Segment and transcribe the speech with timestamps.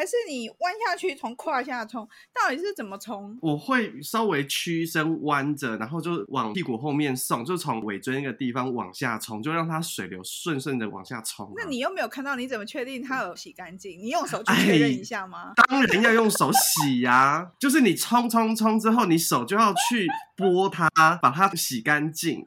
[0.00, 2.08] 还是你弯下去从胯下冲？
[2.32, 3.38] 到底是怎么冲？
[3.42, 11.52] 我会稍微屈身弯着，然后就往屁股后面送，就从尾椎那个地方往下冲，就让它水流顺顺的往下冲啊。
[11.54, 14.00] 那你又没有看到，你怎么确定它有洗干净？
[14.00, 15.52] 你用手去确认一下吗？
[15.68, 20.88] 哎，当然要用手洗呀，啊， 就是你冲冲冲之后，你手就要去拨它，
[21.20, 22.42] 把它洗干净。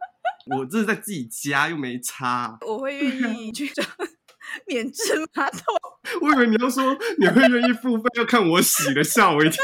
[0.48, 3.88] 我这是在自己家又没擦，我会愿意去装
[4.66, 5.04] 免治
[5.36, 5.62] 马桶。
[6.22, 9.64] 我以为你要说你会愿意付费要看我洗的，吓我一跳。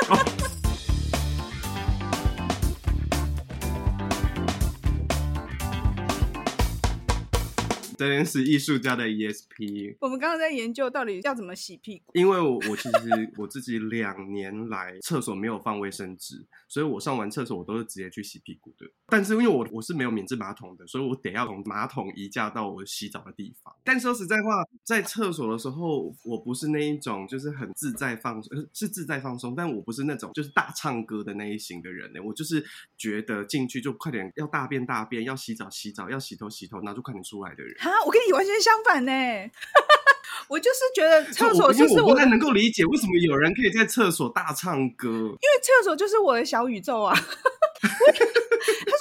[8.00, 9.98] 这边是艺术家的 ESP。
[10.00, 18.90] 我们刚刚在研究到底要怎么洗屁股，因为我我其实我自己两年来厕所没有放卫生纸，所以我上完厕所我都是直接去洗屁股的。
[19.08, 23.76] 但是因为我我是没有免治马桶的，所以我得要从马桶移驾到我洗澡的地方。
[23.84, 32.22] 但说实在话，在厕所的时候，我不是那一种就是很自在放松，是自在放松，但我不是那种就是大唱歌的那一型的人呢。
[32.24, 32.64] 我就是
[32.98, 37.76] 觉得进去就快点要大便大便，要洗澡洗澡，要洗头洗头，然后就快点出来的人。
[37.90, 39.12] 啊，我跟你完全相反呢！
[40.48, 47.16] 我就是觉得厕所就是我，我不太能够理解为什么有人可以在厕所大唱歌，因为厕所就是我的小宇宙啊。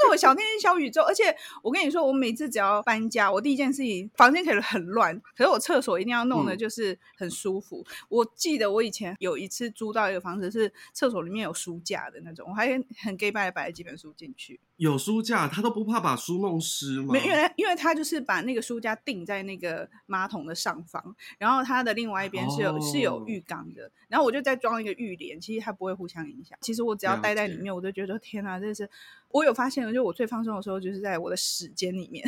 [0.09, 7.84] 我小天地小宇宙，而且我跟你说，我每次只要搬家，我第一件事情，房间可以很乱，可是我厕所一定要弄的就是很舒服。
[7.89, 12.69] 嗯、我记得我以前有一次租到一个房子，是厕所里面有书架的那种，我还
[13.03, 14.61] 很 gay 拜摆了几本书进去。
[14.77, 17.12] 有书架，他都不怕把书弄湿吗？
[17.12, 26.56] 没，因为因为他就是把那个书架定在那个马桶的上方，然后他的另外一边是有、哦、是有浴缸的，然后我就再装一个浴帘，其实它不会互相影响。
[26.61, 28.89] 其实我只要待在里面，我就觉得天哪，这是
[29.31, 32.25] 我有发现的，就我最放松的时候就是在我的屎间里面。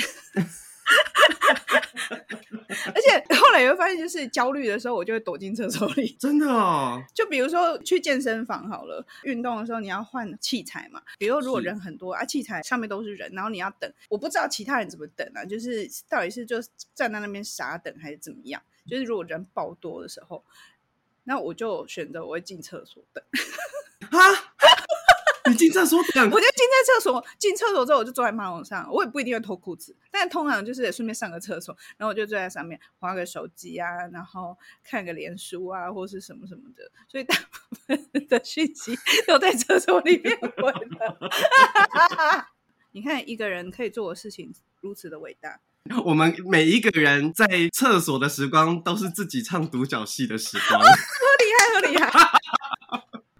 [2.92, 6.16] 而且后来也会发现，就是焦虑的时候，我就会躲进厕所里。
[6.18, 11.00] 真的哦，就比如说去健身房好了，运动的时候你要换器材嘛。
[11.16, 16.60] 比如说如果人很多啊，器材上面都是人，然后你要等，我不知道其他人怎么等啊，就是到底是就
[16.92, 18.60] 站在那边傻等还是怎么样？
[18.88, 20.44] 就是如果人爆多的时候，
[21.22, 23.22] 那我就选择我会进厕所等。
[24.10, 24.39] 啊。
[25.50, 27.24] 你进厕所等，我就进在厕所。
[27.38, 28.88] 进厕所之后，我就坐在马桶上。
[28.90, 36.90] 我也不一定会脱裤子，但通常就是也顺便上个厕所，然后我就坐在上面划个手机啊，然后看个脸书啊，或是什么什么的。
[37.08, 38.96] 所以大部分的讯息
[39.26, 41.18] 都在厕所里面回的。
[42.92, 45.60] 你看，一个人可以做的事情如此的伟大。
[46.04, 50.78] 我们每一个人在厕所的时光，都是自己唱独角戏的时光。
[50.82, 52.10] 好厉害，好厉害！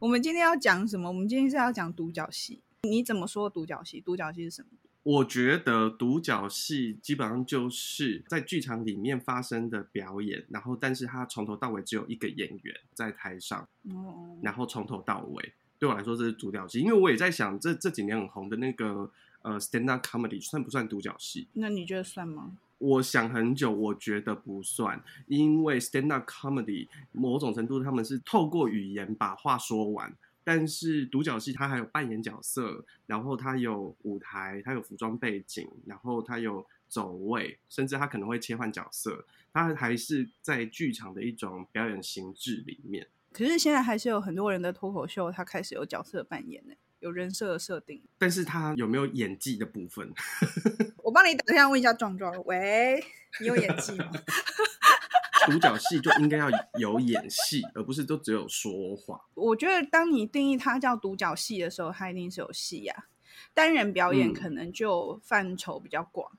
[0.00, 1.09] 我们今天要讲什么？
[1.09, 2.62] 我们今天是要讲独角戏。
[2.84, 4.00] 你怎么说独角戏？
[4.00, 4.69] 独角戏是什么？
[5.03, 16.81] 我觉得独角戏基本上就是在剧场里面发生的表演，然后但是他从头到尾只有一个演员在台上，哦，然后从头到尾，对我来说这是独角戏。
[16.81, 19.10] 因为我也在想，这这几年很红的那个
[19.43, 21.47] 呃 stand up comedy 算不算独角戏？
[21.53, 22.56] 那你觉得算吗？
[22.80, 30.10] 我想很久，我觉得不算，因为 stand up comedy 某种程度他们是透过语言把话说完，
[30.42, 43.06] 但是独角戏它还有扮演角色，然后它有舞台，它有服装背景，然后它有走位，甚至它可能会切换角色，它还是在剧场的一种表演形式里面。
[43.30, 46.74] 可是现在还是有很多人的脱口秀，他开始有角色扮演呢。
[47.00, 50.12] 有人设的设定，但是他有没有演技的部分？
[51.03, 53.03] 我帮你打电话问一下壮壮，喂，
[53.41, 54.11] 你有演技吗？
[55.47, 59.19] 独角戏就应该要有演戏，而不是都只有说话。
[59.34, 63.09] 我觉得当你定义它叫独角戏的时候，它一定是有戏呀、啊。
[63.55, 66.31] 单人表演可能就范畴比较广。
[66.33, 66.39] 嗯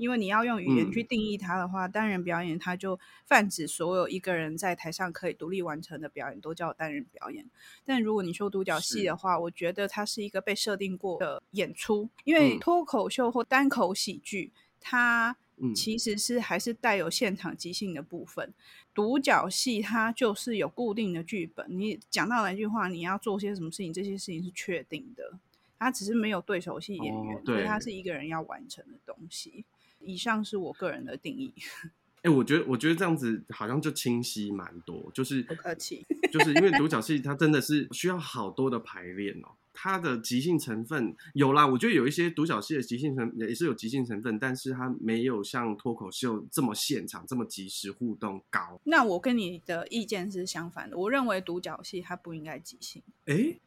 [0.00, 7.44] 因为你要用语言去定义它的话，嗯、单人表演它就泛指所有一个人在台上可以独立完成的表演都叫单人表演。
[7.84, 12.08] 但如果你说独角戏的话，我觉得它是一个被设定过的演出。
[12.24, 14.50] 因为脱口秀或单口喜剧，
[14.80, 15.36] 它
[15.74, 18.54] 其实是还是带有现场即兴的部分。
[18.94, 25.38] 独角戏它就是有固定的剧本，你讲到哪句话，你要做些什么事情，这些事情是确定的。
[25.78, 29.64] 它只是没有对手戏演员，哦、所以它是一个人要完成的东西。
[30.00, 31.52] 以上是我个人的定义。
[32.22, 35.10] 哎、欸，我觉得，我觉得这样子好像就清晰蛮多。
[35.14, 39.56] 就是不客气，就是因为独角戏它真的是需要好多的排练哦。
[39.72, 48.78] 它的即兴成分有啦，我觉得有一些独角戏的即兴成也是有即兴成分，但是它没有像脱口秀这么现场、这么即时互动高。
[48.84, 53.02] 那我跟你的意见是相反的，我认为独角戏它不应该即兴。
[53.24, 53.60] 哎、欸，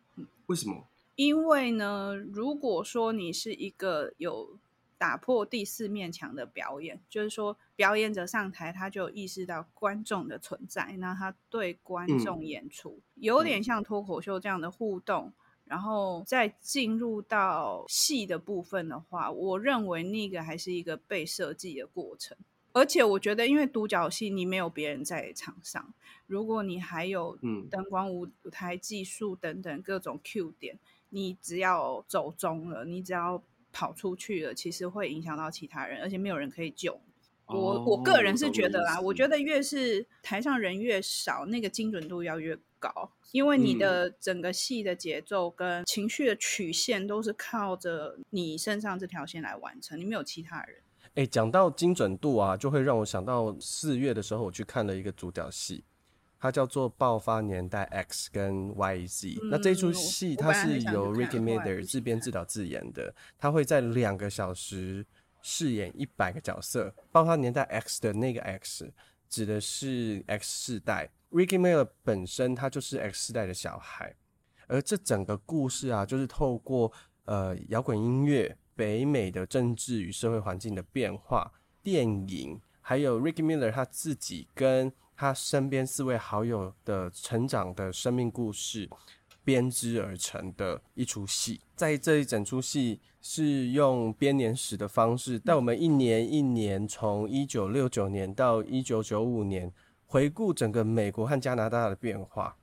[0.45, 0.85] 为什么？
[1.15, 4.59] 因为呢，如果说你是一个有
[4.97, 15.33] 打破第四面墙的表演，就是说表演者上台，他就意识到观众的存在，那他对观众演出，嗯、有点像脱口秀这样的互动。
[15.65, 22.37] 然后再进入到戏的部分的话，我认为那个还是一个被设计的过程。
[22.73, 25.93] 而且我觉得，因为独角戏你没有别人在场上，
[26.27, 27.37] 如果你还有
[27.71, 30.77] 灯光、舞舞台技术等等各种 Q 点，
[31.09, 33.41] 你只要走中了，你只要
[33.73, 37.01] 跑出去了，其实会影响到其他人，而且没有人可以救。
[37.47, 50.77] 我、哦、我个人是觉得啦，我觉得越是台上人越少，那个精准度要越高，因为你的整个戏的节奏跟情绪的曲线都是靠着你身上这条线来完成，你没有其他人。
[51.15, 55.83] 哎，讲到精准度啊，就会让我想到四月的时候，我去看了一个主角戏，
[56.43, 59.49] 它叫做《爆发年代 X》跟 Y Z、嗯。
[59.49, 65.05] 那这出戏它是由 Ricky Miller 自编自导自演的，他会在两个小时
[65.41, 66.93] 饰演一百个角色。
[67.13, 68.91] 爆发年代 X 的那个 X
[69.29, 74.13] 指的是 X 世代，Ricky Miller 本身他就是 X 世代的小孩，
[74.67, 76.91] 而这整个故事啊，就是透过
[77.23, 78.57] 呃摇滚音乐。
[78.75, 81.51] 北美的政治与社会环境的变化，
[81.83, 88.89] 电影，还有 Ricky Miller 他自己跟他身边四位好友的成长的生命故事
[89.43, 91.61] 编织而成的一出戏。
[91.75, 99.71] 在这一整出戏是用编年史的方式，带我们一年一年从一九六九年到一九九五年
[100.05, 102.57] 回顾整个美国和加拿大的变化。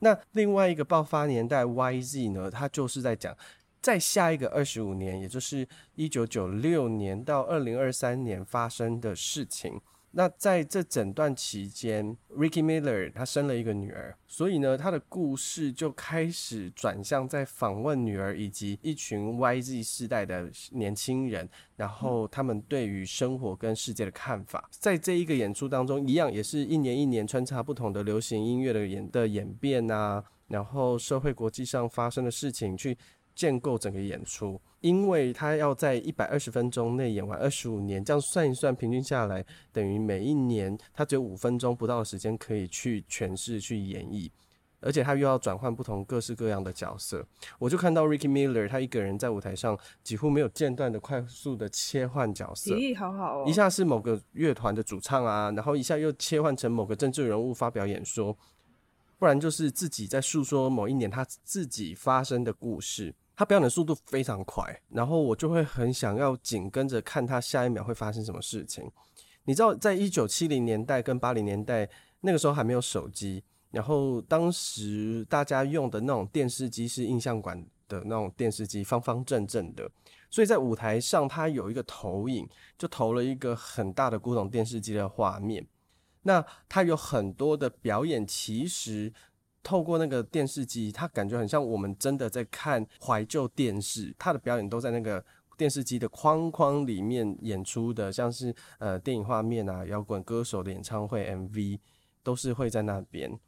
[0.00, 3.36] 那另外一个爆发年代 YZ 呢，它就是在讲。
[3.80, 9.80] 在下一个二十五年，也就是一九九六年到二零二三年发生的事情。
[10.14, 24.68] 那在这整段期间，Ricky Miller 他生了一个女儿，所以呢，他的故事就开始转向在访问女儿以及一群 YZ 世代的年轻人，然后他们对于生活跟世界的看法。
[24.70, 32.96] 在这一个演出当中，一样也是一年一年穿插不同的流行音乐的演的演变啊，然后社会国际上发生的事情去。
[33.34, 44.30] 建构整个演出，因为他要在一百二十分钟内演完二十五年，这样算一算，平均下来等于每一年他只有五分钟不到的时间可以去诠释、去演绎，
[44.80, 47.26] 而且他又要转换不同各式各样的角色。
[47.58, 58.36] 我就看到 Ricky Miller 他一个人在舞台上几乎没有间断的快速的切换角色，咦，好好哦，一下是某个乐团的主唱啊，然后一下又切换成某个政治人物发表演说，
[59.18, 63.14] 不然就是自己在诉说某一年他自己发生的故事。
[63.34, 68.90] 他表演的速度非常快，然后我就会很想要紧跟着看他下一秒会发生什么事情。
[69.44, 71.88] 你知道，在一九七零年代跟八零年代
[72.20, 79.90] 那个时候还没有手机，然后当时大家用的那种电视机是印象馆的那种电视机，方方正正的，
[80.30, 85.66] 所以在舞台上他有一个投影，就投了一个很大的古董电视机的画面。
[86.22, 89.12] 那他有很多的表演，其实。
[89.62, 94.14] 透过那个电视机，他感觉很像我们真的在看怀旧电视。
[94.18, 95.24] 他的表演都在那个
[95.56, 101.78] 电视机的框框里面演出的，像是呃电影画面啊、摇滚歌手的演唱会 MV
[102.22, 103.38] 都是会在那边。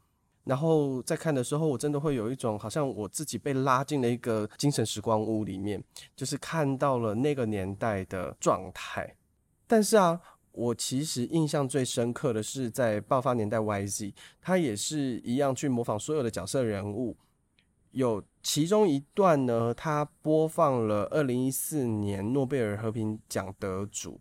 [0.43, 5.83] 然后在看的时候，我真的会有一种好像我自己被拉进了一个精神时光屋里面，
[6.15, 9.15] 就是看到了那个年代的状态。
[9.67, 10.21] 但是啊。
[10.55, 17.17] 我其实印象最深刻的是在爆发年代 YZ，他也是一样去模仿所有的角色人物。
[17.91, 24.19] 有其中一段呢，他播放了二零一四年诺贝尔和平奖得主，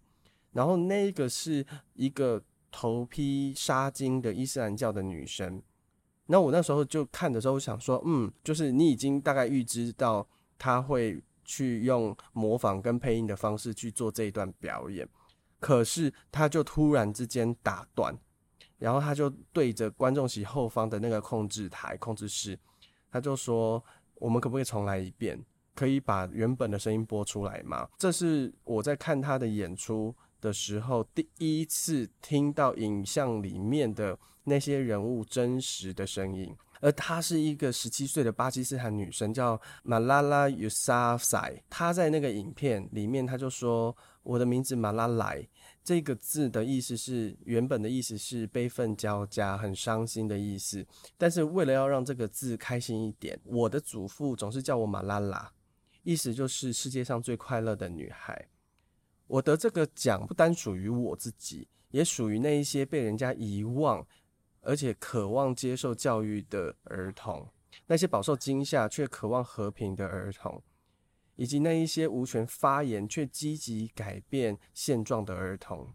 [0.53, 1.65] 然后那个是
[1.95, 5.63] 一个头披纱巾的伊斯兰教的女生。
[6.27, 10.27] 那我那时候就看的时候想说，嗯，就是你已经大概预知到
[10.59, 15.09] 他会去用模仿跟配音的方式去做这一段表演。
[15.65, 18.15] 可是他就突然之间打断，
[18.77, 22.59] 然后他就对着观众席后方的那个控制台、控制室，
[23.11, 23.83] 他就说
[24.21, 25.43] ：“我们可不可以重来一遍？
[25.75, 36.55] 可以把原本的声音播出来吗？”这是我在看他的演出的时候第一次听到影像里面的那些人物真实的声音。
[36.85, 41.65] 而她是一个十七岁的巴基斯坦女生，叫马拉拉尤萨塞。
[41.71, 45.49] 她在那个影片里面，她就说：“我的名字马拉莱。”
[45.83, 50.87] 这个字的意思是，原本的意思是悲愤交加、很伤心的意思。
[51.17, 55.51] 但是为了要让这个字开心一点，我的祖父总是叫我马拉拉，
[56.03, 58.47] 意思就是世界上最快乐的女孩。
[59.27, 64.07] 我得这个奖不单属于我自己，也属于那一些被人家遗忘
[64.65, 67.49] 而且渴望接受教育的儿童，
[67.87, 70.63] 那些饱受惊吓却渴望和平的儿童。
[71.37, 75.93] 以及那一些无权发言却积极改变现状的儿童。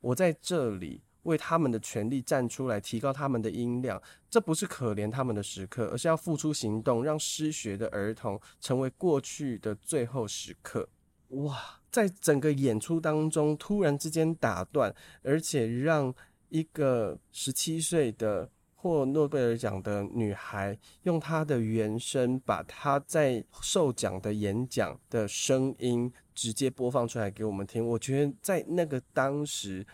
[0.00, 4.00] 我在这里为他们的权利站出来，提高他们的音量。
[4.30, 10.88] 这不是可怜他们的时刻，而是要付出行动，让失学的儿童成为过去的最后时刻。
[11.30, 16.14] 哇，在整个演出当中，突然之间打断，而且让
[16.54, 27.84] 一个十七岁的获诺贝尔奖的女孩用她的原声，把她在受奖的演讲的声音直接播放出来给我们听。
[27.84, 29.84] 我觉得在那个当时，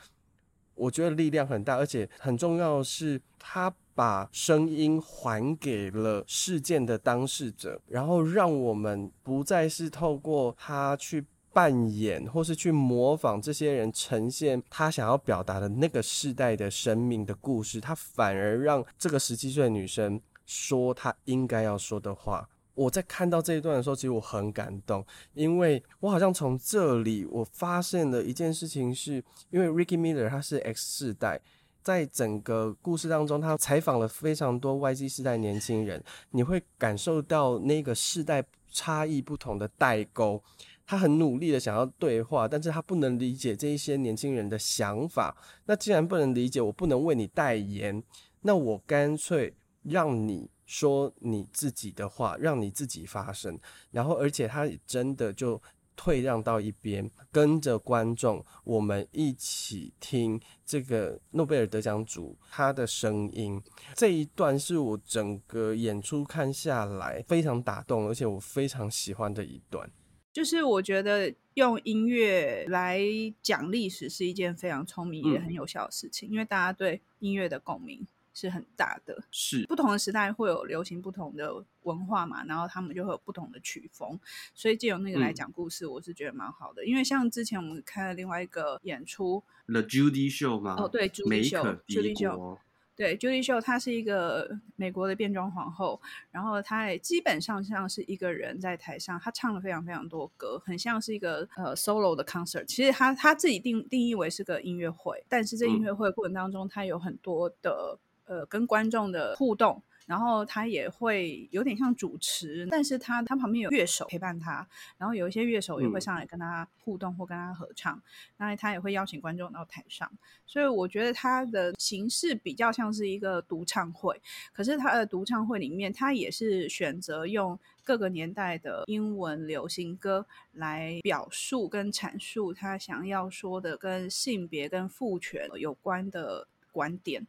[0.74, 22.48] 我觉得力量很大，而且很重要的是，她把声音还给了事件的当事者，然后让我们不再是透过她去扮演或是去模仿这些人呈现她想要表达的那个世代的生命的故事，他反而让这个十七岁的女生说她应该要说的话。
[22.74, 25.04] 我在看到这一段的时候，其实我很感动，
[25.34, 31.40] 因为我好像从这里我发现了一件事情是，因为 Ricky Miller 他是 X 世代，
[31.82, 40.42] 在整个故事当中，他采访了非常多 YZ 世代年轻人，你会感受到那个世代差异不同的代沟。
[40.90, 45.36] 他很努力的想要对话，但是他不能理解这一些年轻人的想法。
[45.66, 48.02] 那既然不能理解，我不能为你代言，
[48.40, 49.54] 那我干脆
[49.84, 50.50] 让你。
[50.66, 53.58] 说你自己的话，让你自己发声，
[53.90, 55.60] 然后而且他真的就
[55.96, 63.60] 退让到一边，跟着观众，我们一起听这个诺贝尔得奖主他的声音。
[63.96, 69.90] 这一段是我整个演出看下来非常打动，而且我非常喜欢的一段。
[70.32, 73.00] 就是我觉得用音乐来
[73.42, 78.06] 讲历史是一件非常聪明也很有效的事情，嗯、因为大家对音乐的共鸣。
[78.32, 79.66] 是很大的，是。
[79.66, 84.18] 不同的时代会有流行不同的文化嘛，然后他们就会有不同的曲风，
[84.54, 86.82] 所以借由那个来讲故事，我是觉得蛮好的。
[86.84, 92.56] 嗯、因为像之前我们看了另外一个演出，The Judy Show 嘛，哦对，Judy Show，Judy Show，
[93.00, 95.98] 对，Judy Show，她是一个美国的变装皇后，
[96.30, 102.66] 然后她也基本上像是一个人在台上，她唱了非常非常多歌，很像是一个呃 solo 的 concert。
[102.66, 107.98] 其实她她自己定定义为是个音乐会，但是这音乐会过程当中，她有很多的。
[108.26, 114.66] 呃，跟观众的互动，然后他也会有点像主持，但是他他旁边有乐手陪伴他，
[114.98, 118.02] 然后有一些乐手也会上来跟他互动或跟他合唱，
[118.36, 120.10] 那、嗯、他也会邀请观众到台上，
[120.48, 124.20] 所以我觉得他的形式比较像是一个独唱会，
[124.52, 137.24] 可是他的独唱会里面，他也是选择用各个年代的英文流行歌来表述跟阐述他想要说的跟性别跟父权有关的观点。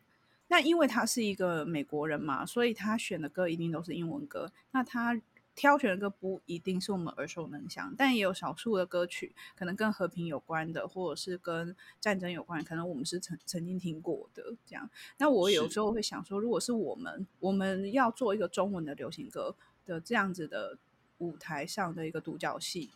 [0.51, 4.51] 那因为他是一个美国人嘛，所以他选的歌一定都是英文歌。
[4.72, 5.22] 那他
[5.55, 14.89] 挑选的歌不一定是我们耳熟能详，但也有少数的歌曲可能跟和平有关的，或者是跟战争有关，可能我们是曾曾经听过的这样。
[15.20, 19.55] 那我有时候会想说，如果是我们，我们要做一个中文的流行歌
[19.86, 20.77] 的这样子的
[21.20, 22.91] 舞台上的一个独角戏，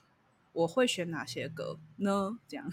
[0.52, 2.38] 我会选哪些歌呢？
[2.50, 2.70] 这样。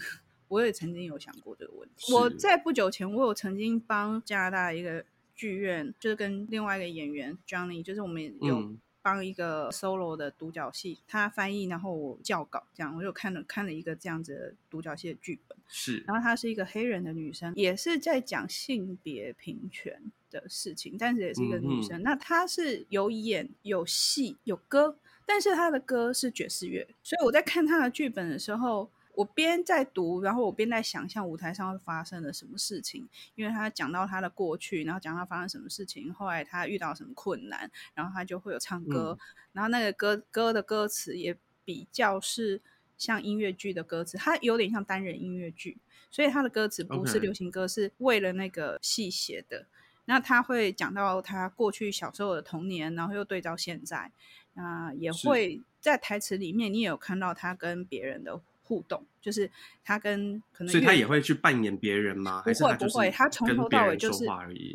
[0.53, 2.13] 我也曾经有想过这个问题。
[2.13, 5.03] 我在不久前，我有曾经帮加拿大一个
[5.35, 15.57] 剧院，就是跟另外一个演员 Johnny，就是我们有帮一个 solo 的独角戏，他翻译，然后我校稿，这样我就看了看了一个这样子的独角戏的剧本。
[15.67, 21.99] 是，然后她是一个黑人的女生，也是在讲性别平权的事情，但是也是一个女生。
[21.99, 24.95] 嗯、那她是有演有戏有歌，
[25.25, 28.87] 但是她的歌是爵士乐，所以我在看她的剧本的时候。
[29.15, 42.61] 我边在读，然后我边在想象舞台上会发生了什么事情，因为他讲到他的过去，然后讲他发生什么事情，后来他遇到什么困难，然后他就会有唱歌，嗯、然后那个歌歌的歌词也比较是
[42.97, 45.77] 像音乐剧的歌词，它有点像单人音乐剧，
[46.09, 49.67] 所以他的歌词不是流行歌，是为了那个戏写的。
[50.05, 54.11] 那他会讲到他过去小时候的童年，然后又对照现在，
[54.55, 58.41] 啊、呃，也会在台词里面你也有看到他跟别人的。
[58.63, 59.49] 互动就是
[59.83, 62.41] 他跟可能，所以他也会去扮演别人吗？
[62.41, 64.25] 不会不会，他从头到尾就是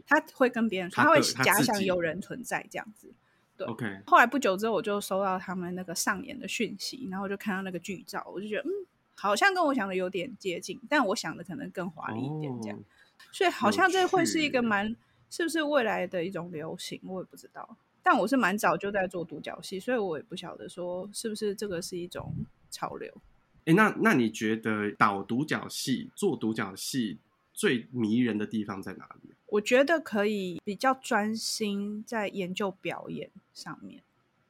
[0.06, 3.12] 他会跟别人说，他会假想有人存在这样子。
[3.56, 4.02] 对，OK。
[4.06, 8.70] 后来不久之后，我就收到他们那个上演的讯息，然后就看到那个剧照，我就觉得嗯，
[9.16, 12.78] 好像跟我想的有点接近，但我想的可能更华丽一点这样。
[13.32, 14.94] 所以好像这会是一个蛮，
[15.28, 17.00] 是不是未来的一种流行？
[17.04, 17.76] 我也不知道。
[18.00, 22.32] 但我是蛮早就在做独角戏，所以我也不晓得说是不是这个是一种
[22.70, 23.12] 潮流。
[23.68, 27.18] 哎，那那你觉得导独角戏、做独角戏
[27.52, 29.34] 最迷人的地方在哪里？
[29.48, 34.02] 我觉得可以比较专心在研究表演上面，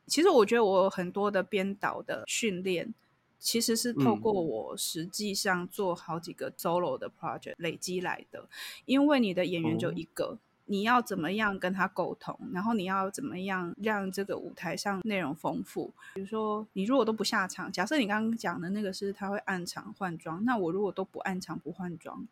[0.07, 2.95] 其实我觉得我有很多的编导的训练，
[3.41, 8.49] 其实是透过我实际上做好几个 solo 的 project 累积来的。
[8.85, 10.27] 因为你的演员就一个。
[10.27, 10.39] 哦
[10.71, 12.39] 你要怎么样跟他沟通？
[12.53, 15.93] 然后你要怎么样让这个舞台上内容丰富？
[16.15, 22.29] 比如说，你如果都不下场，假设你刚刚讲的那个是他会按场换装，那我如果都不按场不换装，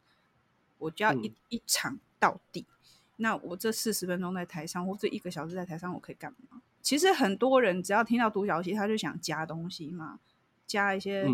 [0.78, 2.66] 我就要一、嗯、一场到底。
[3.16, 6.60] 那我这四十分钟在台上，或者一个小时在台上，我可以干嘛？
[6.82, 10.20] 其实很多人只要听到独角戏，他就想加东西嘛，
[10.66, 11.26] 加一些。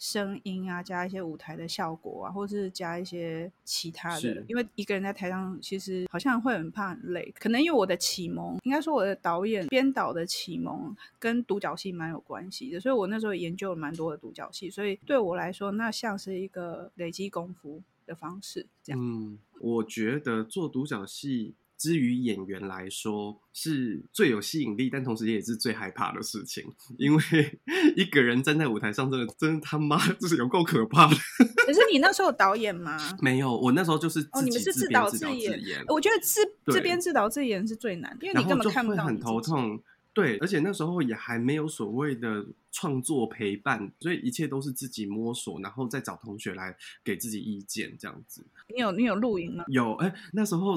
[0.00, 4.42] 嗯声音啊，加一些舞台的效果啊，或者是加一些其他的。
[4.48, 7.30] 因为一个人在台上，其实好像会很怕很累。
[7.38, 18.66] 可能因为我的启蒙，应该说我的导演编导的启蒙跟独角戏蛮有关系的，所以我那时候研究了蛮多的独角戏，所以对我来说，那像是一个累积功夫的方式。
[18.82, 21.52] 这样，嗯，我觉得做独角戏。
[21.80, 26.62] 至于演员来说，是最有吸引力，但同时也是最害怕的事情，
[26.98, 27.22] 因为
[27.96, 31.16] 一个人站在舞台上，真的，真的他妈就是有够可怕的。
[31.64, 32.98] 可是你那时候有导演吗？
[33.22, 35.58] 没有，我那时候就是哦，你们是自导自演。
[35.88, 39.82] 我觉得自这边自导自演是最难，因为你根本看不到，很头痛。
[40.12, 48.44] 对，而且那时候也还没有所谓的创作陪伴，所以一切都是自己摸索，然后再找同学来给自己意见，这样子。
[48.68, 49.64] 你有你有录影吗？
[49.68, 50.76] 有，哎，那时候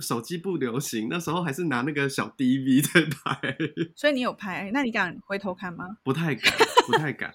[0.00, 3.56] 手机不流行，那时候还是拿那个小 DV 在拍。
[3.94, 4.70] 所以你有拍？
[4.72, 5.96] 那你敢回头看吗？
[6.02, 6.52] 不太敢，
[6.88, 7.32] 不太敢，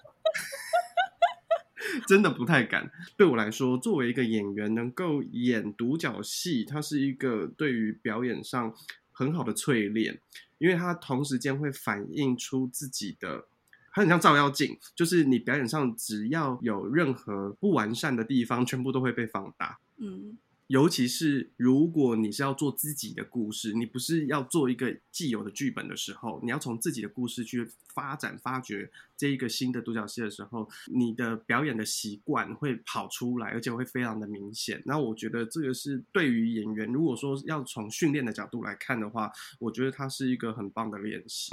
[2.06, 2.90] 真的不太敢。
[3.16, 8.74] 对我来说，作为一个演员，能够演独角戏，它是一个对于表演上
[9.10, 10.20] 很好的淬炼。
[10.60, 13.46] 因为它同时间会反映出自己的，
[13.92, 19.80] 它很像照妖镜，就是你表演上只要有任何不完善的地方，全部都会被放大。
[19.96, 20.38] 嗯。
[20.70, 34.80] 尤其是如果你是要做自己的故事，你不是要做一个既有的剧本的时候，你要从自己的故事去发展、发掘这一个新的独角戏的时候，你的表演的习惯会跑出来，而且会非常的明显。
[34.86, 41.50] 那我觉得这个是对于演员，如果说要从训练的角度来看的话，我觉得它是一个很棒的练习。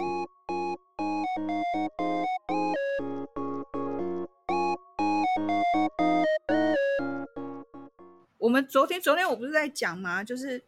[8.48, 10.24] 我们昨天，昨天我不是在讲吗？
[10.24, 10.64] 就是，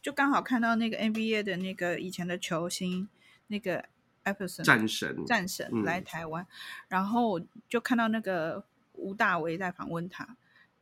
[0.00, 3.06] 就刚好看到那个 NBA 的那个以前的球星，
[3.48, 3.84] 那个
[4.22, 6.48] 艾弗森战神战神来台湾，嗯、
[6.88, 10.26] 然后就看到那个吴大维在访问他，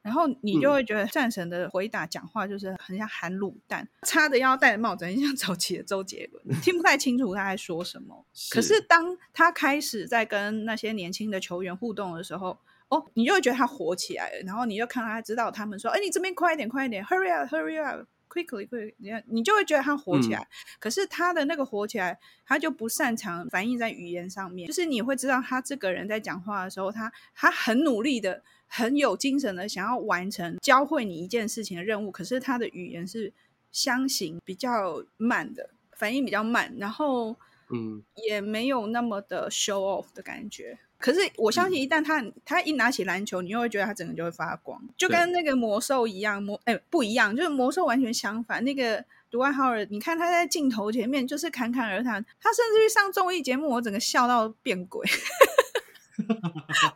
[0.02, 8.24] 然后你就会觉得战神的回答讲话就是很像含卤蛋，叉着腰戴着帽子，很像早期的周杰伦， 听不太清楚他在说什么。
[8.32, 12.60] 是可是当他开始在跟那些年轻的球员互动的时候。
[12.90, 20.40] 哦，你就会觉得他火起来了，然后你就看他知道他们说，哎，你这边快一点，快一点，hurry up，hurry up，quickly，quickly，你看，你就会觉得他火起来。
[20.40, 20.46] 嗯、
[20.80, 33.32] 可是他的那个火起来，他就不擅长反映在语言上面，就是你会知道他这个人在讲话的时候，他他很努力的，很有精神的想要完成教会你一件事情的任务，可是他的语言是
[33.70, 37.36] 相形比较慢的，反应比较慢，然后
[37.72, 40.80] 嗯，也没有那么的 show off 的感觉。
[41.00, 46.42] 可是我相信，一旦他、嗯、他一拿起篮球，你又会觉得他整个就会发光，就跟那个魔兽一样。
[46.42, 48.62] 魔哎、欸、不一样，就是魔兽完全相反。
[48.62, 55.00] 那个杜爱浩尔，你看他在镜头前面就是侃侃而谈，他甚至于上综艺节目，我整个笑到变鬼，
[56.18, 56.24] 我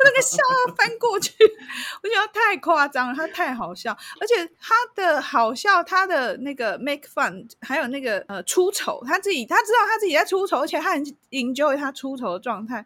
[0.05, 0.37] 整个笑
[0.67, 1.33] 到翻过去，
[2.03, 12.85] 我觉得太夸张了，他太好笑，而且他的好笑，他的那个 make fun，还有那个呃出丑，他自己他知道他自己在出丑，而且他很 enjoy 他出丑的状态。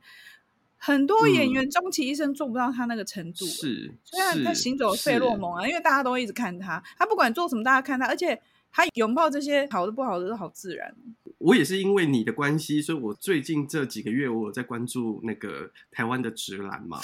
[0.78, 10.94] 很多演员终其一生做不到他那个程度，是虽然他行走费洛蒙啊，因为大家都一直看他，他不管做什么，大家看他，而且他拥抱这些好的不好的都好自然。
[11.38, 17.00] 我也是因为你的关系，所以我最近这几个月我有在关注那个台湾的直男嘛，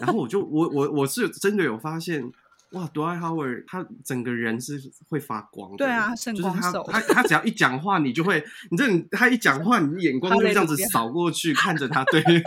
[0.00, 2.32] 然后我就我我我是真的有发现。
[2.72, 4.78] 哇，多爱豪尔他整个人是
[5.08, 6.82] 会发光的，对啊，圣光手。
[6.90, 12.04] 他他他只要一讲话，你就会， 你这他一讲话，你眼光就这样子扫过去看着他。
[12.04, 12.42] 对， 我我觉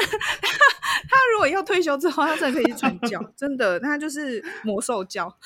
[0.00, 0.48] 得他
[1.08, 5.36] 他如果要退休之后，他真的可以传教， 真的，他就是魔兽教。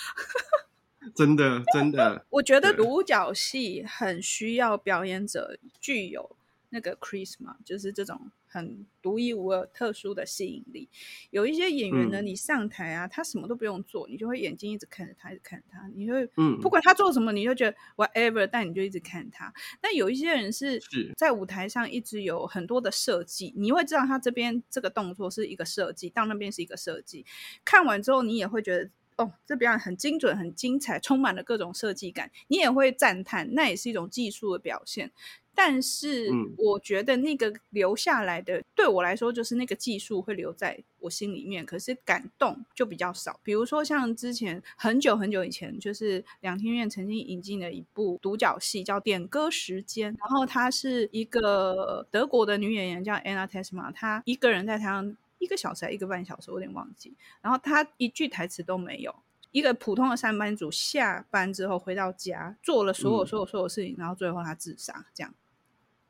[1.14, 6.36] 真的真的，我觉得独角戏很需要表演者具有
[6.68, 8.30] 那个 charisma，就是这种。
[8.48, 10.88] 很独一无二、特殊的吸引力。
[11.30, 19.52] 有一些演员呢，嗯、你上台啊，他什么都不用做，你就会眼睛一直看着他，一直看着他，你会，嗯，不管他做什么，你就觉得 whatever，但你就一直看他。
[19.80, 20.80] 但有一些人是
[21.16, 27.24] 在舞台上一直有很多的设计，你会知道他这边这个动作是一个设计，到那边是一个设计。
[27.64, 35.12] 看完之后，你也会觉得哦，这表演很精准、很精彩，充满了各种设计感，你也会赞叹，那也是一种技术的表现。
[35.54, 43.40] 但是我觉得那个留下来的，嗯、对我来说就是那个技术会留在我心里面，可是感动就比较少。
[43.42, 57.14] 比如说像之前很久很久以前，就是两厅院曾经引进了一部独角戏叫《点歌时间》，然后她是一个德国的女演员叫 Anna Tessma，她一个人在台上一个小时还一个半小时，我有点忘记。
[57.40, 59.14] 然后他一句台词都没有，
[59.50, 65.34] 一个普通的上班族下班之后回到家，做了所有所有所有事情，然后最后他自杀，这样。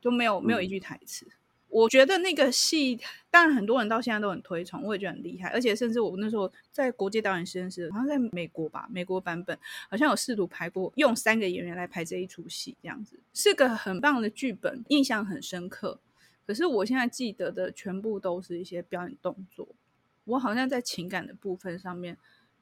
[0.01, 1.35] 就没有没有一句台词，嗯、
[1.67, 2.97] 我觉得那个戏，
[3.29, 15.99] 当然很多人到现在都很推崇，我也觉得很厉害，而且甚至我那时候在国际导演实验室，好像在美国吧，美国版本好像有试图拍过，用三个演员来拍这一出戏，这样子是个很棒的剧本，印象很深刻。
[16.49, 19.67] 可是我现在记得的全部都是一些表演动作，
[20.23, 22.17] 我好像在情感的部分上面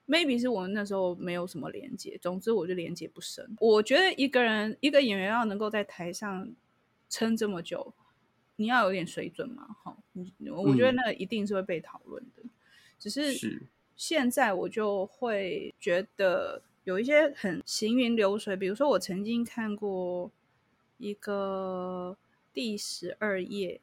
[0.06, 3.56] ，maybe 是我们那时候没有什么连接，总之我就连接不深。
[3.62, 6.54] 我觉得一个人一个演员要能够在台上。
[7.10, 7.94] 撑这么久，
[8.58, 9.66] 你要有点水准嘛？
[9.82, 9.98] 哈，
[10.58, 12.42] 我觉得那个一定是会被讨论的。
[12.44, 12.50] 嗯、
[13.00, 20.30] 只是现在我就会觉得有一些很行云流水，比如说我曾经看过
[20.98, 22.18] 一个
[22.58, 23.80] 第十二页，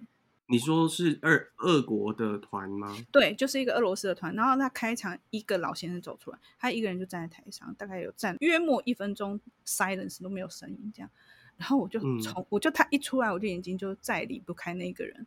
[0.48, 2.92] 你说是二俄国的团吗？
[3.12, 4.34] 对，就是一个俄罗斯的团。
[4.34, 11.08] 然后他开场，一个老先生走出来，他一个人就站在台上，大概有站约莫一分钟，silence 都没有声音，这样。
[11.56, 15.24] 然后我就从、嗯、我就他一出来，我就眼睛就再离不开那个人，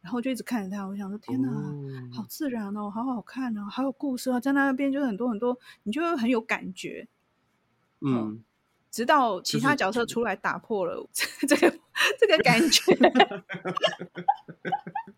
[0.00, 0.84] 然后就一直看着他。
[0.84, 7.06] 我想说，天哪，哦、好自然哦，好好看哦，好有故事哦，在那边就是很多很多，你就会很有感觉。
[8.00, 8.44] 嗯，嗯，
[8.90, 11.06] 直到其他角色出来打破了
[11.46, 11.78] 这个
[12.18, 12.82] 这个感觉。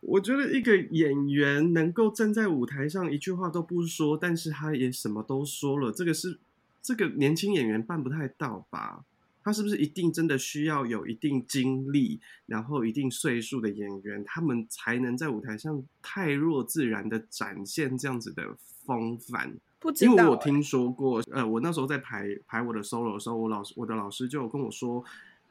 [0.00, 6.38] 我觉得一个演员能够站在舞台上一句话都不说，但是他也什么都说了，这个是
[6.82, 9.04] 这个年轻演员办不太到吧？
[9.44, 19.56] 他是不是一定真的需要有一定经历，然后一定岁数的演员，他们才能在舞台上太弱自然的展现这样子的风范？
[19.82, 20.16] 不知道欸。
[20.16, 25.04] 因为我听说过，呃，我那时候在排排我的 solo 的时候，我老师我的老师就有跟我说，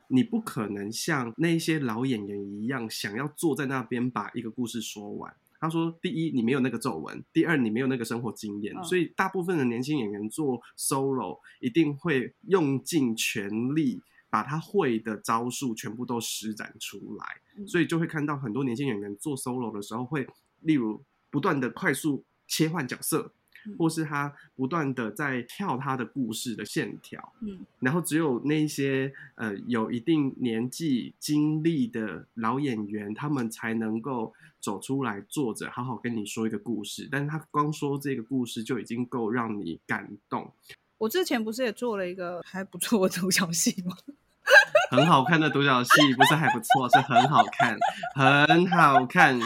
[0.07, 5.35] 你不可能像那些老演员一样，想要坐在那边把一个故事说完。
[5.59, 8.75] 他说：“第一，你没有那个皱纹；第二，你没有那个生活经验。
[8.75, 17.25] 哦、所以，大部分的年轻演员做 solo 一定会用尽全力，把他会的招数全部都施展出来。
[17.57, 20.27] 嗯、所以，就会看到很多年轻演员做 solo 的时候，会
[20.61, 23.31] 例如不断的快速切换角色。”
[23.77, 37.07] 或是他不断的在跳他的故事的线条，嗯，然后只有那些呃有一定年纪经历的老演员，他们才能够走出来坐着，好好跟你说一个故事。
[37.11, 40.53] 但是他光说这个故事就已经够让你感动。
[40.97, 43.95] 我之前不是也做了一个还不错的独角戏吗？
[44.91, 47.77] 很好看的独角戏，不是还不错，是很好看，
[48.13, 49.39] 很好看。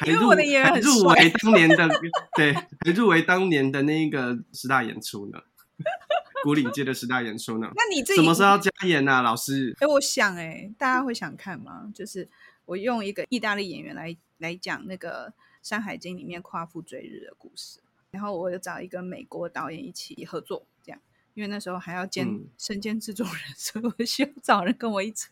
[0.00, 1.88] 还入围当年的
[2.34, 5.38] 对，还入围当年的那个十大演出呢，
[6.42, 7.70] 古岭街的十大演出呢。
[7.76, 9.76] 那你这什么时候要加演啊，老师？
[9.80, 11.90] 哎，我想哎、欸，大家会想看吗？
[11.94, 12.26] 就是
[12.64, 15.28] 我用一个意大利演员来来讲那个
[15.62, 21.00] 《山海经》里面夸父追日的故事，然后我又找一个美国导演一起合作，这样，
[21.34, 25.28] 因为那时候还要兼身兼制作人，嗯、 所以我需要找人跟我一起。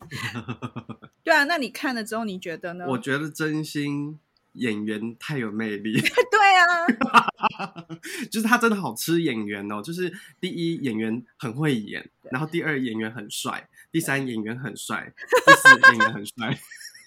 [1.24, 2.84] 对啊，那你看了之后你觉得呢？
[2.88, 4.20] 我觉得真心。
[4.58, 5.94] 演员太有魅力，
[6.30, 7.86] 对啊，
[8.30, 9.82] 就是他真的好吃演员哦。
[9.82, 15.12] 就是第一演员很会演，然后第二演员很帅，第三演员很帅，
[15.46, 16.58] 对第四演员很帅。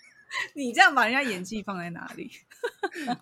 [0.55, 2.31] 你这样把人家演技放在哪里？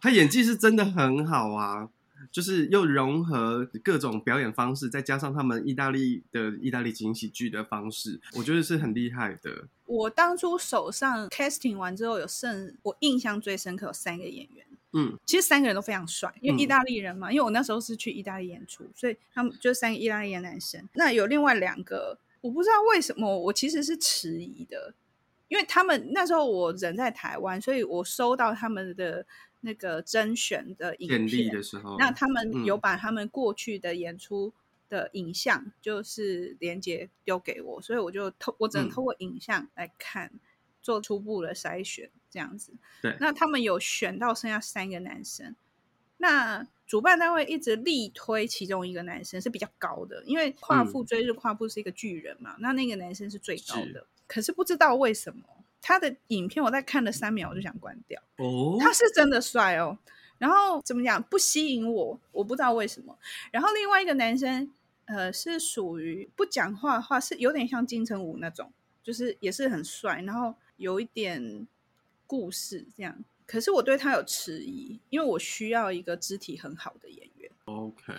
[0.02, 1.90] 他演技是真的很好啊。
[2.32, 9.70] 就是又融合各种表演方式，再加上他们意大利的意大利情景喜剧的方式，我觉得是很厉害的。
[9.90, 17.30] 我当初手上 casting 完之后，有剩我印象最深刻有三个演员，嗯，其实三个人都非常帅，因为意大利人嘛。
[17.30, 20.88] 嗯、因为我那时候是去意大利演出，所以他们就三个意大利的男生。
[20.94, 24.94] 那有另外两个，我不知道为什么，我其实是迟疑的，
[25.48, 29.26] 因为他们那时候我人在台湾，所以我收到他们的。
[29.62, 34.54] 那个甄选的影片的时候，那他们有把他们过去的演出
[34.90, 40.40] 的影像，就是连接丢给我，嗯、所以我就透，我只能透过影像来看，嗯、
[40.82, 42.74] 做初步的筛选，这样子。
[43.02, 45.56] 对，那他们有选到剩下三个男生，
[46.18, 55.44] 那主办单位一直力推其中一个男生是比较高的，因为跨父追日，跨父是一个巨人嘛，嗯、那那个男生是最高的，是可是不知道为什么。
[55.82, 58.22] 他的影片我在看了三秒，我就想关掉。
[58.36, 59.98] 哦，他是真的帅哦，
[60.38, 63.18] 然后怎么讲不吸引我，我不知道为什么。
[63.50, 64.70] 然后另外一个男生，
[65.10, 68.72] 呃，是属于不讲话的话，是有点像金城武那种，
[69.04, 71.68] 就是也是很帅，然后有一点
[72.28, 73.24] 故事这样。
[73.48, 77.52] 可是我对他有迟疑，因为我需要一个肢体很好的演员。
[77.66, 78.14] OK，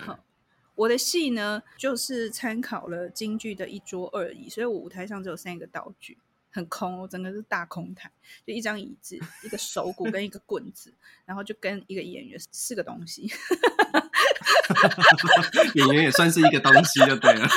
[0.75, 6.17] 我的戏呢，就是参考了京剧的一桌二椅，所以我舞台上只有三个道具，
[6.51, 8.11] 很空，我整个是大空台，
[8.45, 10.93] 就一张椅子、一个手鼓跟一个棍子，
[11.25, 13.31] 然后就跟一个演员四个东西。
[15.75, 17.47] 演员也算是一个东西就对了。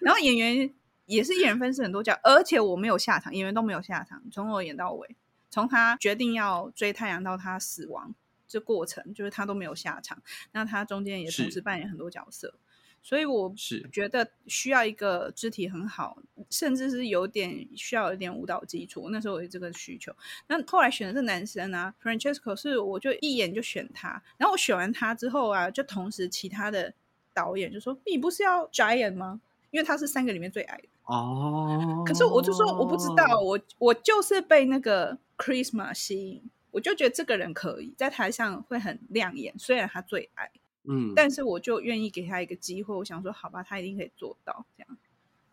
[0.00, 0.72] 然后演员
[1.06, 5.16] 也是一人分饰很多角，而且我没有下场，演员都没有下场，从头演到尾。
[5.52, 8.14] 从他决定要追太阳到他死亡
[8.46, 10.22] 这过程，就是他都没有下场。
[10.52, 12.54] 那他中间也同时扮演很多角色，
[13.02, 16.18] 所以我是觉得需要一个肢体很好，
[16.50, 19.08] 甚至是有点需要有点舞蹈基础。
[19.10, 20.14] 那时候我有这个需求。
[20.46, 24.22] 那后来选的是男生啊，Francesco 是我就一眼就选他。
[24.36, 26.92] 然后我选完他之后啊，就同时其他的
[27.32, 29.40] 导演就说：“你不是要 Giant 吗？
[29.70, 32.04] 因为他是三个里面最矮的。”哦。
[32.06, 35.18] 可是我就说我不知道，我我就是被那个。
[35.40, 40.50] Charisma 吸引，我就觉得这个人可以在台上会很亮眼，虽然他最矮，
[40.84, 42.94] 嗯，但是我就愿意给他一个机会。
[42.94, 44.98] 我想说，好吧，他一定可以做到这样。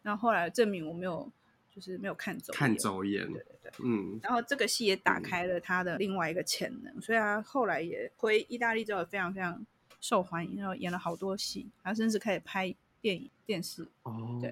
[0.02, 1.32] 然后后来证明我没有，
[1.70, 4.20] 就是没有看走看走眼，对对对，嗯。
[4.24, 9.66] 然后这个戏也打开了他的另外一个潜能，嗯、所以他后来也回意大利之后非常非常
[10.00, 12.76] 受欢迎，然后演了好多戏，他甚至开始拍。
[13.08, 14.52] 电影、电视，OK。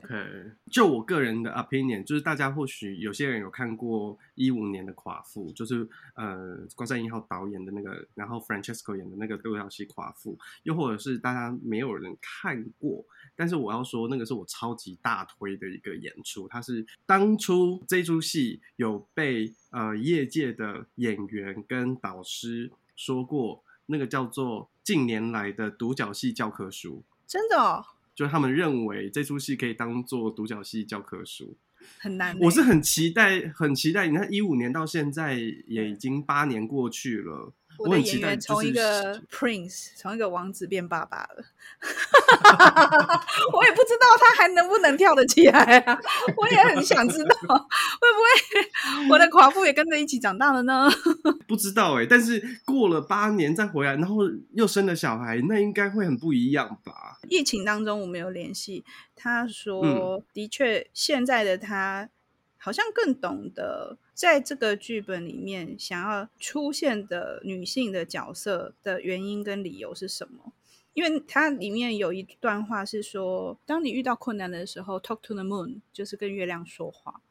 [0.71, 13.03] 就我个人的 opinion，就是大家或许有些人有看过一五年的《寡妇》，就是呃，关山一号导演的那个，然后 Francesco 演的那个独角戏《寡妇》，又或者是大家没有人看过，
[13.35, 16.47] 但是我要说，那个是我超级大推的一个演出。
[16.47, 27.85] 它是当初这出戏有被呃业界的演员跟导师说过，那个叫做近年来的独角戏教科书，真的哦。
[28.15, 31.57] 就他们认为这出戏可以当做独角戏教科书，
[31.99, 32.37] 很难。
[32.39, 34.07] 我是很期待，很期待。
[34.07, 35.35] 你看，一五年到现在
[35.67, 37.53] 也已经八年过去了。
[37.77, 41.43] 我的演员从一个 prince，从一个王子变爸爸了，
[43.53, 45.99] 我也不知道他还能不能跳得起来啊！
[46.37, 50.89] 我也很想知道， 会不会我的寡妇也跟着一起长大了呢？
[51.47, 54.17] 不知道哎、欸，但是过了八年再回来，然后
[54.53, 57.19] 又生了小孩，那应该会很不一样吧？
[57.29, 58.85] 疫情当中我没有联系，
[59.15, 62.09] 他说、嗯、的确现在的他。
[62.57, 70.53] 好像更懂得在这个剧本里面想要出现的女性的角色的原因跟理由是什么？
[70.93, 77.21] 因为它里面有一段话是说，当你遇到困难的时候，talk to the moon，就是跟月亮说话。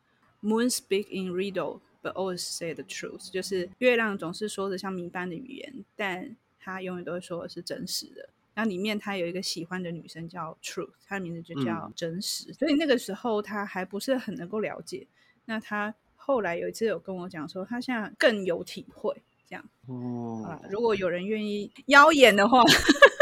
[0.42, 8.28] Moon speak in riddle, but always say the truth，就是月亮总是说着像谜般的语言，但它永远都会说的是真实的。
[8.52, 12.50] 然后里面他有一个喜欢的女生叫 Truth，她的名字就叫真实。
[12.50, 15.06] 嗯、所以那个时候他还不是很能够了解。
[15.46, 15.94] 那他
[16.26, 19.14] 后来有一次有跟我讲说，他现在更有体会，
[19.46, 20.58] 这样哦。
[20.70, 22.62] 如果有人愿意邀演的话，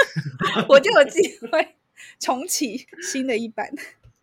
[0.68, 1.74] 我就有机 会
[2.20, 3.68] 重启新的一版。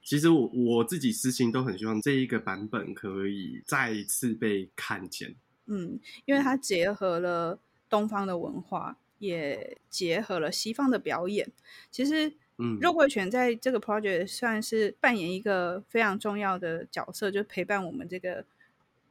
[0.02, 5.36] 其实我我自己私心都很希望这一个版本可以再一次被看见。
[5.66, 11.52] 嗯，因为它结合了东方的文化，也结合了西方的表演。
[11.92, 12.34] 其实。
[12.62, 18.46] 嗯，肉桂犬在这个 project 算是扮演一个非常重要的角色，就陪伴我们这个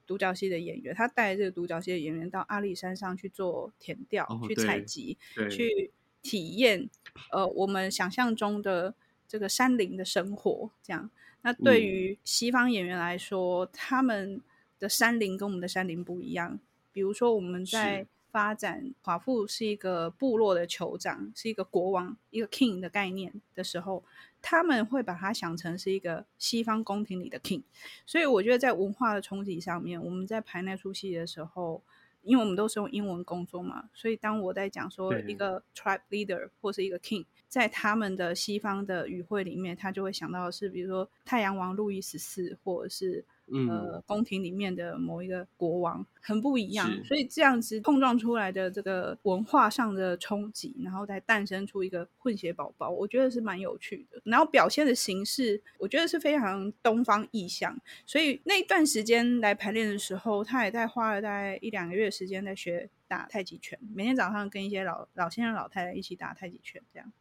[0.09, 0.93] 独角戏的演员。
[0.93, 5.17] 他带这个独角戏的演员到阿里山上去做田调、哦、去采集、
[5.51, 5.93] 去
[6.23, 6.91] 体验，
[7.31, 8.95] 呃，我们想象中的
[9.29, 10.71] 这个山林的生活。
[10.83, 11.09] 这样，
[11.43, 14.41] 那对于西方演员来说，嗯、他们
[14.81, 16.59] 的山林跟我们的山林不一样。
[16.93, 24.03] 比如说，我们在发展华富是一个部落的酋长，是一个国王，一个 king 的概念的时候，
[24.41, 27.63] 他们会把它想成是一个西方宫廷里的 king。
[28.07, 31.83] 所以我觉得在文化的冲击上面，我们在排那出戏的时候，
[32.23, 43.25] 因为我们都是用英文工作嘛，所以当我在讲说一个 tribe leader 或是一个 king，在他们的西方的语汇里面，他就会想到的是，比如说太阳王路易十四，或者是。
[43.69, 54.21] 呃，宫廷里面的某一个国王很不一样，所以这样子碰撞出来的这个文化上的冲击，然后再诞生出一个混血宝宝，我觉得是蛮有趣的。
[54.25, 57.79] 然后表现的形式，我觉得是非常东方意象。
[58.05, 67.13] 所以那一段时间来排练的时候，他也在花了大概一两个月时间在学打太极拳，每天早上跟一些老老先生、老太太一起打太极拳，这样。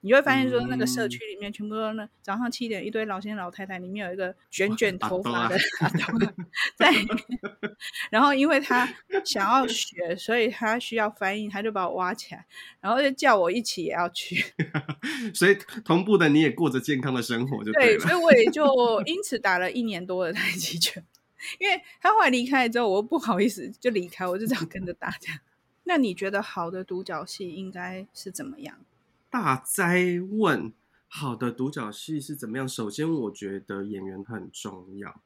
[0.00, 5.58] 你会发现说，那个社区里面全部都那早上七点一堆老先生老太太，里面有一个卷卷头发的
[6.76, 7.18] 在里面。
[8.10, 8.88] 然后因为他
[9.24, 12.46] 想要学，所以他需要翻译，他就把我挖起来，
[12.80, 14.54] 然后就叫我一起也要去。
[15.34, 18.64] 所以同步的你也过着健康的生活就对所以我也就
[19.04, 21.04] 因此打了一年多的太极拳。
[21.58, 25.40] 因为他后来离开之后，我不好意思就离开，我就这样跟着大家。
[25.84, 28.76] 那你觉得好的独角戏应该是怎么样？
[29.30, 30.72] 大灾问，
[31.06, 32.66] 好的独角戏是怎么样？
[32.66, 35.20] 首先，我觉得演员很重要。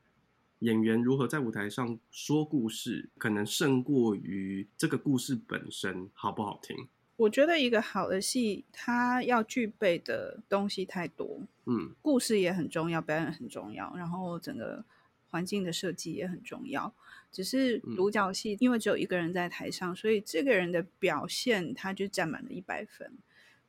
[0.58, 6.88] 演员如何在舞台上说故事，可能胜过于这个故事本身好不好听。
[7.16, 11.40] 我觉得一个好的戏，它要具备的东西太多。
[11.66, 14.84] 嗯，故事也很重要，表演很重要，然后整个
[15.30, 16.92] 环境的设计也很重要。
[17.30, 23.12] 只是独角戏，因为只有一个人在台上，所以这个人的表现他就占满了一百分，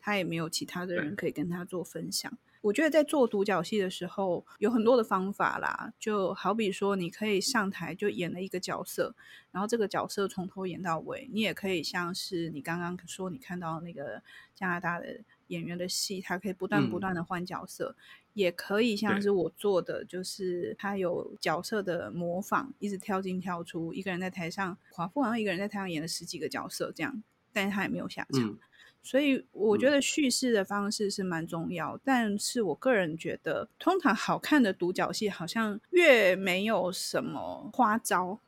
[0.04, 2.38] 他也没有其他的人可以跟他做分享。
[2.62, 9.16] 我觉得在做独角戏的时候，有很多的方法啦，就好比说，你可以上台就演了一个角色，
[9.52, 11.30] 然后这个角色从头演到尾。
[11.32, 14.22] 你也可以像是你刚刚说，你看到那个
[14.54, 17.96] 加拿大的演员的戏，他可以不断不断的换角色。
[17.98, 23.94] 嗯也可以像是我做的，就是他有角色的模仿，一直跳进跳出。
[23.94, 28.42] 一个人在台上，华富好像一个人在台上演了十几个角色这样，但是他也没有下场。
[28.42, 28.58] 嗯、
[29.04, 31.96] 所以我觉得叙事的方式是蛮重要。
[31.98, 38.40] 嗯、但是我个人觉得，通常好看的独角戏好像越没有什么花招。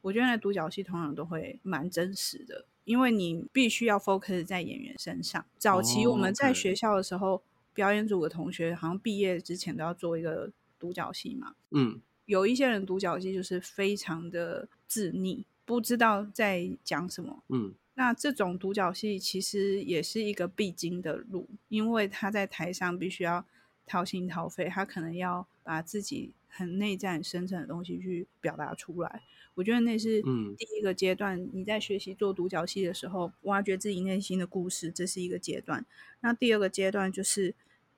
[0.00, 5.44] 我觉得那独角戏通常都会蛮真实的，因为你必须要 focus 在演员身上。
[5.58, 7.34] 早期我们在学校的时候。
[7.34, 7.42] 哦 okay
[7.78, 11.54] 表演组的同学好像毕业之前都要做一个独角戏嘛。
[11.70, 17.44] 嗯，有一些人独角戏就是非常的自溺，不知道在讲什么。
[17.50, 23.44] 嗯，那这种独角戏其实也是一个必经的路，因为他在台上必须要
[23.84, 29.22] 掏心掏肺，他可能要把自己很内在、很深层的东西去表达出来。
[29.54, 35.84] 我觉得那是第一个阶段，你在学习做独角戏的时候，挖掘自己内心的故事，这是一个阶段。
[36.20, 37.54] 那第二个阶段就是。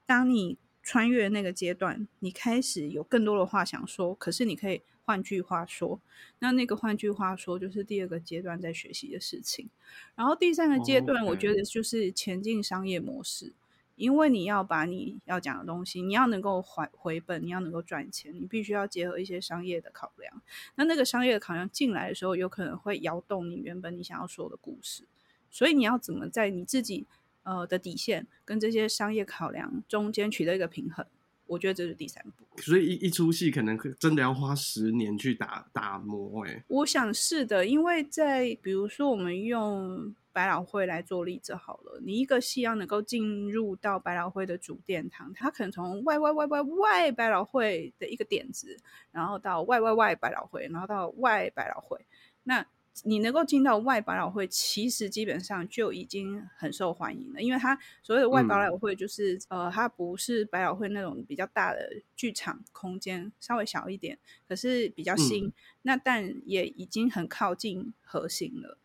[0.06, 6.00] 当你穿越那个阶段，你开始有更多的话想说，可是你可以换句话说，
[6.38, 9.68] 那那个换句话说就是第二个阶段在学习的事情。
[10.14, 13.54] 然后第三个阶段，我觉得就是前进商业模式，oh.
[13.96, 20.40] 因为你要把你要讲的东西，你要能够还回本，你要能够赚钱，你必须要结合一些商业的考量。
[20.76, 25.02] 那那个商业的考量进来的时候，有可能会摇动你原本你想要说的故事，
[25.50, 27.08] 所以你要怎么在你自己。
[27.42, 31.06] 呃的底线跟这些商业考量中间取得一个平衡，
[31.50, 32.46] 我觉得这是第三步。
[32.62, 36.64] 所以一一出戏可能真的要花十年去打打磨哎。
[36.68, 48.78] 我想是的，因为在比如说我们用百老汇来做例子好了，你一个戏要能够进入到百老汇的主殿堂，它可能从外外外外外百老汇的一个点子，
[49.10, 52.06] 然后到外外外百老汇，然后到外百老汇，
[52.44, 52.66] 那。
[53.04, 68.76] 你能够进到外百老汇，其实基本上就已经很受欢迎了，因为它所谓的外百老汇就是、嗯、呃，它不是百老汇那种比较大的剧场空间，稍微小一点，可是比较新，嗯、那但也已经很靠近核心了。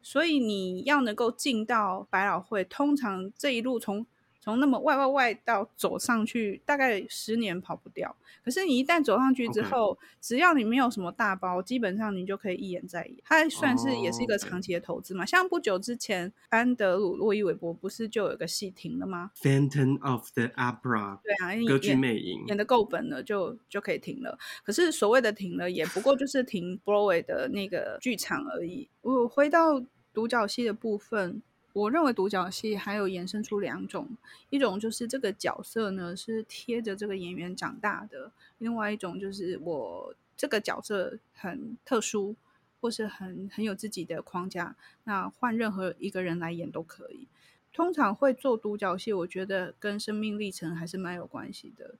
[0.00, 4.06] 所以你要能够进到百老汇，通常这一路从
[4.46, 8.14] 从那么外外外到走上去，大概十年跑不掉。
[8.44, 13.16] 可是你一旦走上去之后.只要你没有什么大包，基本上你就可以一演再演。
[13.24, 15.22] 它算是也是一个长期的投资嘛。
[15.22, 15.28] Oh.
[15.28, 21.18] 像不久之前，安德鲁·洛伊韦伯不是就有个戏停了吗？Phantom of the Opera。
[21.22, 24.38] 对啊，歌剧魅影演的够本了，就就可以停了。
[24.64, 28.88] 可是所谓的停了，也不过就是停 Broadway 的那个剧场而已。
[29.02, 29.80] 我回到
[30.12, 31.42] 独角戏的部分。
[31.76, 34.08] 我认为独角戏还有延伸出两种，
[34.48, 42.34] 一种就是这个角色呢是贴着这个演员长大的，另外一种就是我这个角色很特殊，
[42.80, 47.26] 或是很很有自己的框架，那换任何一个人来演都可以。
[47.74, 51.96] 通常会做独角戏，我觉得跟生命历程还是蛮有关系的。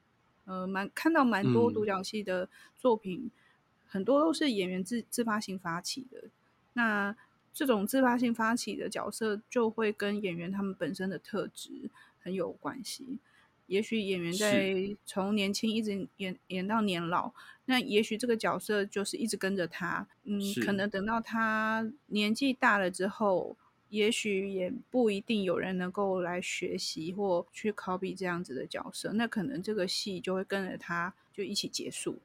[0.46, 3.30] 呃，蛮看到蛮多独角戏的作品，嗯、
[3.86, 6.24] 很多都是演员自自发性发起的。
[6.72, 7.14] 那
[7.56, 11.88] 这种自发性发起的角色，就会跟演员他们本身的特质
[12.20, 13.18] 很有关系。
[13.66, 17.32] 也许演员在从年轻一直演演到年老，
[17.64, 20.06] 那也许这个角色就是一直跟着他。
[20.24, 23.56] 嗯，可能等到他年纪大了之后，
[23.88, 29.14] 也许也不一定有人能够来学习或去 copy 这样子的角色。
[29.14, 32.18] 那可能这个戏就会跟着他就一起结束。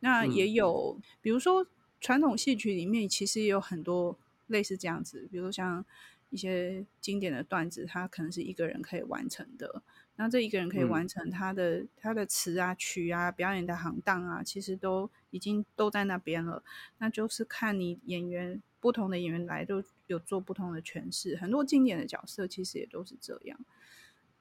[0.00, 1.66] 那也有，嗯、比如说
[2.00, 4.16] 传统戏曲里面，其实也有很多。
[4.46, 5.84] 类似这样子，比如像
[6.30, 9.82] 一些经典的段子，它可能是一个人可以完成的。
[10.18, 16.62] 那这一个人可以完成他的、嗯、他的词啊曲啊表演的行当啊，其实都已经都在那边了。
[16.96, 21.36] 那就是看你演员不同的演员来都有做不同的诠释。
[21.36, 23.60] 很多经典的角色其实也都是这样。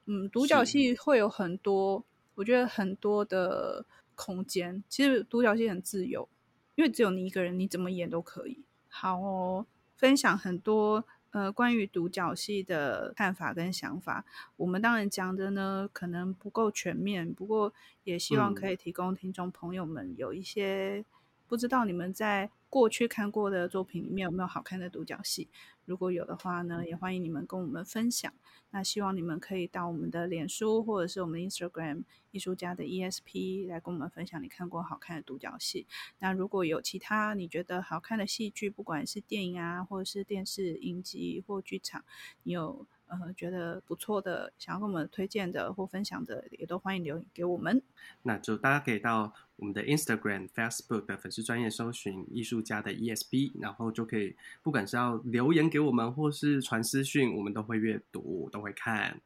[0.06, 3.86] 嗯，独角戏会有很多，我觉得很多的
[4.16, 4.82] 空间。
[4.88, 6.30] 其实独角戏很自由，
[6.76, 8.64] 因为只有你一个人，你怎么演都可以。
[8.88, 9.66] 好哦，
[10.06, 11.04] 分享很多。
[11.32, 14.24] 呃，关于独角戏的看法跟想法，
[14.56, 17.74] 我们当然讲的呢，可能不够全面，不过
[18.06, 21.04] 也希望可以提供听众朋友们有一些，
[21.46, 25.48] 不知道你们在过去看过的作品里面有没有好看的独角戏。
[25.86, 28.34] 如果有的话呢，也欢迎你们跟我们分享。
[28.72, 35.88] 那希望你们可以到我们的脸书或者是我们的 Instagram 艺术家的 ESP 来跟我们分享你看过好看的独角戏。
[36.20, 42.04] 那如果有其他你觉得好看的戏剧，不管是电影啊，或者是电视影集或剧场，
[42.44, 47.82] 你有呃觉得不错的，想要跟我们推荐的或分享的，也都欢迎留言给我们。
[48.24, 59.22] 那就大家可以到我们的 Instagram、Facebook 的粉丝专业搜寻艺术家的 ESB，然后就可以，不管是要留言给我们，或是传私讯，我们都会阅读，都会看。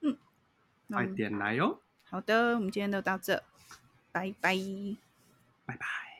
[0.00, 0.16] 嗯，
[0.88, 1.80] 快点来哟！
[2.04, 3.42] 好的，我们今天就到这，
[4.10, 4.54] 拜拜，
[5.64, 6.11] 拜拜。